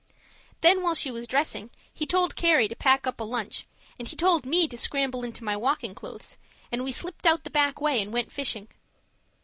Then 0.61 0.81
while 0.81 0.95
she 0.95 1.11
was 1.11 1.27
dressing, 1.27 1.69
he 1.93 2.07
told 2.07 2.35
Carrie 2.35 2.67
to 2.67 2.75
pack 2.75 3.05
up 3.05 3.19
a 3.19 3.23
lunch, 3.23 3.67
and 3.99 4.07
he 4.07 4.15
told 4.15 4.47
me 4.47 4.67
to 4.67 4.75
scramble 4.75 5.23
into 5.23 5.43
my 5.43 5.55
walking 5.55 5.93
clothes; 5.93 6.39
and 6.71 6.83
we 6.83 6.91
slipped 6.91 7.27
out 7.27 7.43
the 7.43 7.51
back 7.51 7.79
way 7.79 8.01
and 8.01 8.11
went 8.11 8.31
fishing. 8.31 8.69